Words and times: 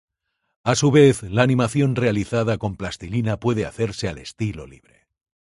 A 0.63 0.73
su 0.73 0.89
vez, 0.89 1.21
la 1.21 1.43
animación 1.43 1.95
realizada 1.95 2.57
con 2.57 2.75
plastilina 2.75 3.39
puede 3.39 3.67
hacerse 3.67 4.07
al 4.09 4.17
estilo 4.17 4.65
libre. 4.65 5.05